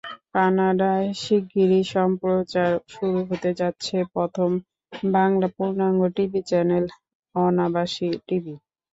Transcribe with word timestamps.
কানাডায় 0.33 1.07
শিগগিরই 1.21 1.81
সম্প্রচার 1.95 2.71
শুরু 2.93 3.19
হতে 3.29 3.49
যাচ্ছে 3.59 3.95
প্রথম 4.13 4.49
বাংলা 5.11 5.47
পূর্ণাঙ্গ 5.55 6.01
টিভি 6.15 6.41
চ্যানেল 6.49 6.85
অনাবাসী 7.35 8.07
টিভি। 8.27 8.53